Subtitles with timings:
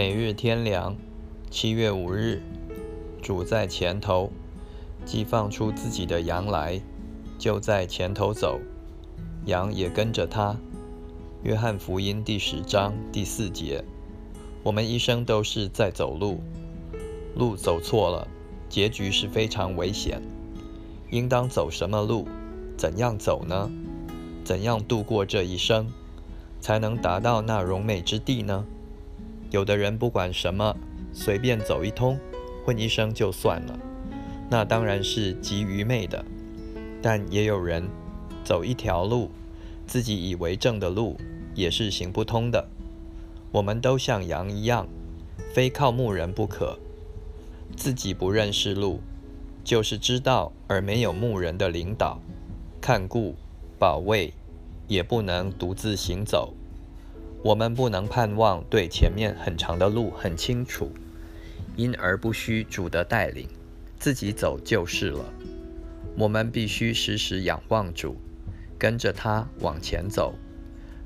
[0.00, 0.96] 每日天凉，
[1.50, 2.40] 七月五日，
[3.20, 4.32] 主在前头，
[5.04, 6.80] 既放出自己的羊来，
[7.38, 8.58] 就在前头走，
[9.44, 10.56] 羊也跟着他。
[11.42, 13.84] 约翰福音第十章第四节。
[14.62, 16.40] 我们一生都是在走路，
[17.36, 18.26] 路走错了，
[18.70, 20.22] 结局是非常危险。
[21.10, 22.26] 应当走什么路？
[22.74, 23.70] 怎样走呢？
[24.44, 25.92] 怎样度过这一生，
[26.58, 28.64] 才能达到那荣美之地呢？
[29.50, 30.76] 有的人不管什么，
[31.12, 32.18] 随便走一通，
[32.64, 33.78] 混一生就算了，
[34.48, 36.24] 那当然是极愚昧的。
[37.02, 37.88] 但也有人
[38.44, 39.30] 走一条路，
[39.86, 41.16] 自己以为正的路，
[41.54, 42.68] 也是行不通的。
[43.50, 44.86] 我们都像羊一样，
[45.52, 46.78] 非靠牧人不可。
[47.76, 49.00] 自己不认识路，
[49.64, 52.20] 就是知道而没有牧人的领导、
[52.80, 53.34] 看顾、
[53.78, 54.32] 保卫，
[54.86, 56.52] 也不能独自行走。
[57.42, 60.90] 我们不能盼望对前面很长的路很清楚，
[61.74, 63.48] 因而不需主的带领，
[63.98, 65.24] 自己走就是了。
[66.18, 68.16] 我们必须时时仰望主，
[68.78, 70.34] 跟着他往前走，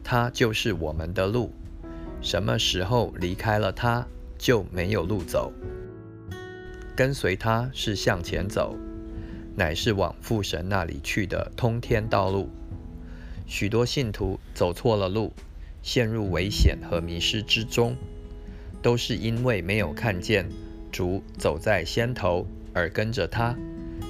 [0.02, 1.52] 他就是我们的路。
[2.20, 4.04] 什么时候离开了他，
[4.36, 5.52] 就没有路走。
[6.96, 8.76] 跟随他是向前走，
[9.54, 12.48] 乃是往父神那里去的通天道路。
[13.46, 15.32] 许多信徒走错了路。
[15.84, 17.94] 陷入危险和迷失之中，
[18.80, 20.48] 都是因为没有看见
[20.90, 23.54] 主走在先头而跟着他，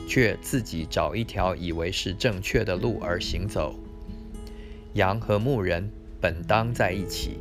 [0.07, 3.75] 却自己找一条以为是正确的路而行走。
[4.93, 7.39] 羊和牧人本当在一起，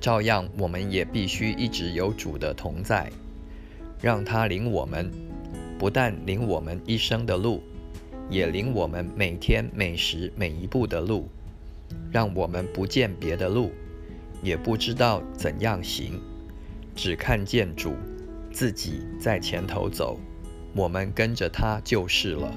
[0.00, 3.12] 照样我们也必须一直有主的同在，
[4.00, 5.12] 让他领我们，
[5.78, 7.62] 不但领我们一生的路，
[8.30, 11.28] 也领我们每天每时每一步的路。
[12.10, 13.72] 让我们不见别的路，
[14.42, 16.20] 也不知道怎样行，
[16.94, 17.94] 只看见主
[18.52, 20.18] 自己在前头走，
[20.74, 22.52] 我们跟着他就是了。